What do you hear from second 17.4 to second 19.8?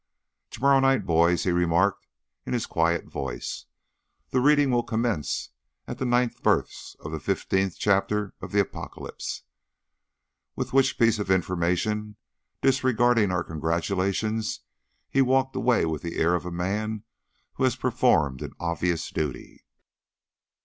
who has performed an obvious duty.